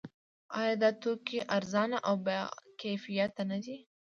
[0.59, 3.77] آیا دا توکي ارزانه او باکیفیته نه دي؟